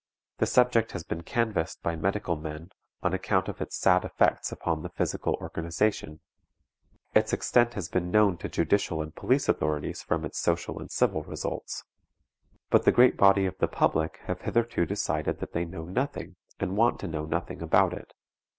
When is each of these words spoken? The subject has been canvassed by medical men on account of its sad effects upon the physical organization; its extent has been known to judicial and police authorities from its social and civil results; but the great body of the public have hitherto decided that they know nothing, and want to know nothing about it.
The 0.39 0.47
subject 0.47 0.93
has 0.93 1.03
been 1.03 1.21
canvassed 1.21 1.79
by 1.83 1.95
medical 1.95 2.35
men 2.35 2.71
on 3.03 3.13
account 3.13 3.47
of 3.47 3.61
its 3.61 3.77
sad 3.77 4.03
effects 4.03 4.51
upon 4.51 4.81
the 4.81 4.89
physical 4.89 5.35
organization; 5.35 6.21
its 7.13 7.33
extent 7.33 7.75
has 7.75 7.87
been 7.87 8.09
known 8.09 8.37
to 8.39 8.49
judicial 8.49 9.03
and 9.03 9.13
police 9.13 9.47
authorities 9.47 10.01
from 10.01 10.25
its 10.25 10.39
social 10.39 10.79
and 10.79 10.89
civil 10.89 11.21
results; 11.21 11.83
but 12.71 12.83
the 12.83 12.91
great 12.91 13.15
body 13.15 13.45
of 13.45 13.59
the 13.59 13.67
public 13.67 14.17
have 14.23 14.41
hitherto 14.41 14.87
decided 14.87 15.37
that 15.39 15.51
they 15.53 15.65
know 15.65 15.85
nothing, 15.85 16.35
and 16.59 16.75
want 16.77 16.99
to 17.01 17.07
know 17.07 17.25
nothing 17.27 17.61
about 17.61 17.93
it. 17.93 18.11